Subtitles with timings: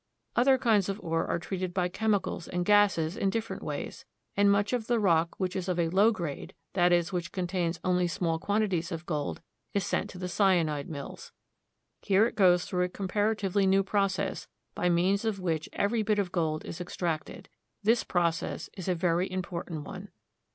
[0.35, 4.03] Other kinds of ore are treated by chemicals and gases in different ways;
[4.35, 7.79] and much of the rock which is of a low grade— that is, which contains
[7.83, 9.43] only small quantities of gold—
[9.75, 11.31] is sent to the cy anide mills.
[12.01, 16.31] Here it goes through a comparatively new process, by means of which every bit of
[16.31, 17.47] gold is extracted.
[17.83, 20.09] This process is a very important one.